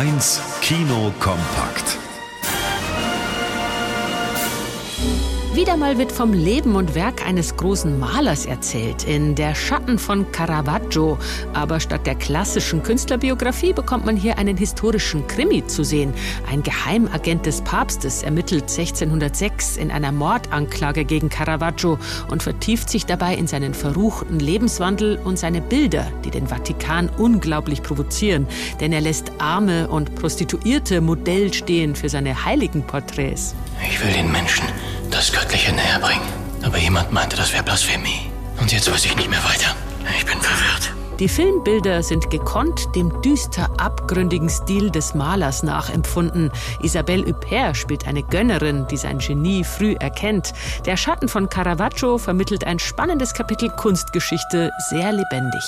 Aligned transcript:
1 0.00 0.40
Kino 0.62 1.12
kompakt. 1.18 1.99
Wieder 5.60 5.76
mal 5.76 5.98
wird 5.98 6.10
vom 6.10 6.32
Leben 6.32 6.74
und 6.74 6.94
Werk 6.94 7.26
eines 7.26 7.54
großen 7.54 7.98
Malers 7.98 8.46
erzählt, 8.46 9.04
in 9.04 9.34
Der 9.34 9.54
Schatten 9.54 9.98
von 9.98 10.32
Caravaggio. 10.32 11.18
Aber 11.52 11.80
statt 11.80 12.06
der 12.06 12.14
klassischen 12.14 12.82
Künstlerbiografie 12.82 13.74
bekommt 13.74 14.06
man 14.06 14.16
hier 14.16 14.38
einen 14.38 14.56
historischen 14.56 15.26
Krimi 15.26 15.66
zu 15.66 15.84
sehen. 15.84 16.14
Ein 16.50 16.62
Geheimagent 16.62 17.44
des 17.44 17.60
Papstes 17.60 18.22
ermittelt 18.22 18.70
1606 18.70 19.76
in 19.76 19.90
einer 19.90 20.12
Mordanklage 20.12 21.04
gegen 21.04 21.28
Caravaggio 21.28 21.98
und 22.30 22.42
vertieft 22.42 22.88
sich 22.88 23.04
dabei 23.04 23.34
in 23.34 23.46
seinen 23.46 23.74
verruchten 23.74 24.40
Lebenswandel 24.40 25.20
und 25.22 25.38
seine 25.38 25.60
Bilder, 25.60 26.10
die 26.24 26.30
den 26.30 26.46
Vatikan 26.46 27.10
unglaublich 27.18 27.82
provozieren. 27.82 28.46
Denn 28.80 28.94
er 28.94 29.02
lässt 29.02 29.30
Arme 29.36 29.88
und 29.88 30.14
Prostituierte 30.14 31.02
Modell 31.02 31.52
stehen 31.52 31.96
für 31.96 32.08
seine 32.08 32.46
heiligen 32.46 32.82
Porträts. 32.82 33.54
Ich 33.86 34.02
will 34.02 34.10
den 34.14 34.32
Menschen 34.32 34.64
das 35.10 35.32
Göttliche 35.32 35.72
näher 35.72 35.98
bringen. 36.00 36.28
Aber 36.62 36.78
jemand 36.78 37.12
meinte, 37.12 37.36
das 37.36 37.52
wäre 37.52 37.62
Blasphemie. 37.62 38.30
Und 38.60 38.72
jetzt 38.72 38.90
weiß 38.90 39.04
ich 39.06 39.16
nicht 39.16 39.30
mehr 39.30 39.42
weiter. 39.44 39.74
Ich 40.16 40.24
bin 40.24 40.40
verwirrt. 40.40 40.94
Die 41.20 41.28
Filmbilder 41.28 42.02
sind 42.02 42.30
gekonnt 42.30 42.94
dem 42.94 43.20
düster 43.20 43.68
abgründigen 43.76 44.48
Stil 44.48 44.90
des 44.90 45.12
Malers 45.12 45.62
nachempfunden. 45.62 46.50
Isabelle 46.82 47.26
Huppert 47.26 47.76
spielt 47.76 48.08
eine 48.08 48.22
Gönnerin, 48.22 48.86
die 48.90 48.96
sein 48.96 49.18
Genie 49.18 49.62
früh 49.62 49.96
erkennt. 50.00 50.54
Der 50.86 50.96
Schatten 50.96 51.28
von 51.28 51.50
Caravaggio 51.50 52.16
vermittelt 52.16 52.64
ein 52.64 52.78
spannendes 52.78 53.34
Kapitel 53.34 53.68
Kunstgeschichte 53.68 54.70
sehr 54.88 55.12
lebendig. 55.12 55.62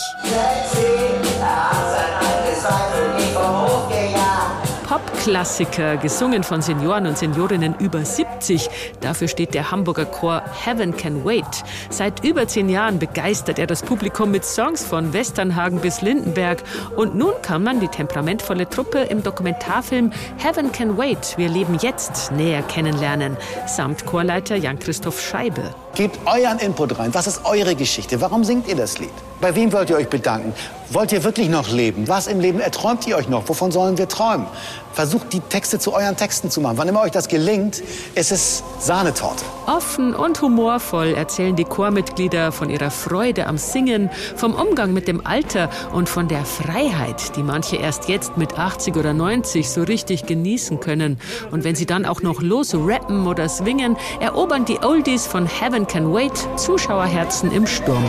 Popklassiker, 5.22 5.98
gesungen 5.98 6.42
von 6.42 6.62
Senioren 6.62 7.06
und 7.06 7.16
Seniorinnen 7.16 7.76
über 7.78 8.04
70. 8.04 8.68
Dafür 9.00 9.28
steht 9.28 9.54
der 9.54 9.70
Hamburger 9.70 10.04
Chor 10.04 10.42
Heaven 10.64 10.96
Can 10.96 11.24
Wait. 11.24 11.44
Seit 11.90 12.24
über 12.24 12.48
zehn 12.48 12.68
Jahren 12.68 12.98
begeistert 12.98 13.60
er 13.60 13.68
das 13.68 13.82
Publikum 13.82 14.32
mit 14.32 14.44
Songs 14.44 14.84
von 14.84 15.12
Westernhagen 15.12 15.78
bis 15.78 16.02
Lindenberg. 16.02 16.64
Und 16.96 17.14
nun 17.14 17.34
kann 17.40 17.62
man 17.62 17.78
die 17.78 17.86
temperamentvolle 17.86 18.68
Truppe 18.68 18.98
im 18.98 19.22
Dokumentarfilm 19.22 20.12
Heaven 20.38 20.72
Can 20.72 20.98
Wait, 20.98 21.34
wir 21.36 21.48
leben 21.48 21.78
jetzt, 21.80 22.32
näher 22.32 22.62
kennenlernen. 22.62 23.36
Samt 23.68 24.04
Chorleiter 24.06 24.56
Jan-Christoph 24.56 25.20
Scheibe. 25.20 25.72
Gebt 25.94 26.18
euren 26.26 26.58
Input 26.58 26.98
rein. 26.98 27.12
Was 27.12 27.26
ist 27.26 27.44
eure 27.44 27.74
Geschichte? 27.74 28.18
Warum 28.22 28.44
singt 28.44 28.66
ihr 28.66 28.76
das 28.76 28.98
Lied? 28.98 29.10
Bei 29.42 29.54
wem 29.54 29.72
wollt 29.72 29.90
ihr 29.90 29.96
euch 29.96 30.08
bedanken? 30.08 30.54
Wollt 30.90 31.10
ihr 31.12 31.24
wirklich 31.24 31.48
noch 31.48 31.68
leben? 31.68 32.06
Was 32.06 32.26
im 32.26 32.38
Leben 32.40 32.60
erträumt 32.60 33.06
ihr 33.06 33.16
euch 33.16 33.28
noch? 33.28 33.48
Wovon 33.48 33.72
sollen 33.72 33.98
wir 33.98 34.08
träumen? 34.08 34.46
Versucht 34.92 35.32
die 35.32 35.40
Texte 35.40 35.78
zu 35.78 35.94
euren 35.94 36.16
Texten 36.16 36.50
zu 36.50 36.60
machen. 36.60 36.76
Wann 36.76 36.86
immer 36.86 37.00
euch 37.00 37.12
das 37.12 37.28
gelingt, 37.28 37.82
ist 38.14 38.30
es 38.30 38.62
Sahnetorte. 38.78 39.42
Offen 39.66 40.14
und 40.14 40.42
humorvoll 40.42 41.14
erzählen 41.14 41.56
die 41.56 41.64
Chormitglieder 41.64 42.52
von 42.52 42.68
ihrer 42.68 42.90
Freude 42.90 43.46
am 43.46 43.56
Singen, 43.56 44.10
vom 44.36 44.54
Umgang 44.54 44.92
mit 44.92 45.08
dem 45.08 45.26
Alter 45.26 45.70
und 45.94 46.10
von 46.10 46.28
der 46.28 46.44
Freiheit, 46.44 47.36
die 47.36 47.42
manche 47.42 47.76
erst 47.76 48.08
jetzt 48.10 48.36
mit 48.36 48.58
80 48.58 48.96
oder 48.96 49.14
90 49.14 49.70
so 49.70 49.82
richtig 49.82 50.26
genießen 50.26 50.78
können. 50.78 51.18
Und 51.50 51.64
wenn 51.64 51.74
sie 51.74 51.86
dann 51.86 52.04
auch 52.04 52.20
noch 52.20 52.42
los 52.42 52.74
rappen 52.74 53.26
oder 53.26 53.48
swingen, 53.48 53.96
erobern 54.20 54.66
die 54.66 54.80
Oldies 54.82 55.26
von 55.26 55.46
Heaven 55.46 55.81
Can 55.86 56.12
Wait 56.12 56.32
Zuschauerherzen 56.56 57.52
im 57.52 57.66
Sturm. 57.66 58.04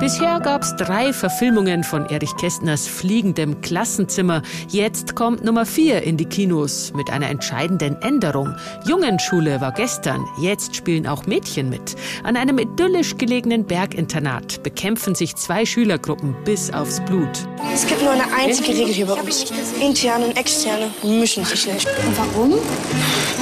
Bisher 0.00 0.40
gab 0.40 0.62
es 0.62 0.74
drei 0.74 1.12
Verfilmungen 1.12 1.84
von 1.84 2.06
Erich 2.06 2.36
Kästners 2.36 2.88
Fliegendem 2.88 3.60
Klassenzimmer. 3.60 4.42
Jetzt 4.68 5.14
kommt 5.14 5.44
Nummer 5.44 5.64
vier 5.64 6.02
in 6.02 6.16
die 6.16 6.24
Kinos 6.24 6.92
mit 6.94 7.10
einer 7.10 7.30
entscheidenden 7.30 8.02
Änderung. 8.02 8.56
Jungenschule 8.86 9.60
war 9.60 9.70
gestern, 9.70 10.24
jetzt 10.40 10.74
spielen 10.74 11.06
auch 11.06 11.26
Mädchen 11.26 11.70
mit. 11.70 11.94
An 12.24 12.36
einem 12.36 12.58
idyllisch 12.58 13.16
gelegenen 13.16 13.64
Berginternat 13.64 14.64
bekämpfen 14.64 15.14
sich 15.14 15.36
zwei 15.36 15.64
Schülergruppen 15.64 16.34
bis 16.44 16.72
aufs 16.72 17.00
Blut. 17.04 17.46
Es 17.72 17.86
gibt 17.86 18.02
nur 18.02 18.10
eine 18.10 18.24
einzige 18.36 18.70
Regel 18.70 18.92
hier 18.92 19.06
bei 19.06 19.14
uns. 19.14 19.52
Interne 19.80 20.26
und 20.26 20.36
externe 20.36 20.90
mischen 21.04 21.44
sich 21.44 21.72
nicht. 21.72 21.86
Und 21.86 22.18
warum? 22.18 22.54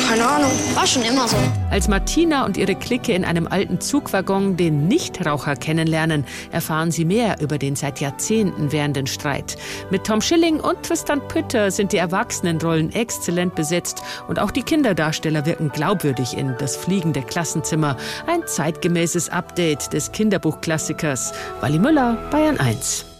Keine 0.09 0.27
Ahnung. 0.27 0.51
War 0.75 0.87
schon 0.87 1.03
immer 1.03 1.27
so. 1.27 1.37
Als 1.71 1.89
Martina 1.89 2.45
und 2.45 2.59
ihre 2.59 2.75
Clique 2.75 3.15
in 3.15 3.25
einem 3.25 3.47
alten 3.47 3.81
Zugwaggon 3.81 4.59
den 4.59 4.87
Nichtraucher 4.87 5.57
kennenlernen, 5.57 6.27
erfahren 6.51 6.91
Sie 6.91 7.05
mehr 7.05 7.37
über 7.41 7.59
den 7.59 7.77
seit 7.77 8.01
Jahrzehnten 8.01 8.73
währenden 8.73 9.07
Streit. 9.07 9.57
Mit 9.91 10.05
Tom 10.05 10.21
Schilling 10.21 10.61
und 10.61 10.83
Tristan 10.83 11.21
Pütter 11.29 11.71
sind 11.71 11.93
die 11.93 11.99
Erwachsenenrollen 11.99 12.93
exzellent 12.93 13.55
besetzt 13.55 14.03
und 14.29 14.39
auch 14.39 14.51
die 14.51 14.63
Kinderdarsteller 14.63 15.47
wirken 15.47 15.71
glaubwürdig 15.71 16.37
in 16.37 16.55
Das 16.59 16.77
fliegende 16.77 17.23
Klassenzimmer, 17.23 17.97
ein 18.27 18.47
zeitgemäßes 18.47 19.29
Update 19.29 19.93
des 19.93 20.13
Kinderbuchklassikers. 20.13 21.33
Wally 21.61 21.79
Müller, 21.79 22.17
Bayern 22.31 22.59
1. 22.59 23.12